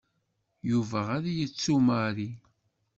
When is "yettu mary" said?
1.37-2.29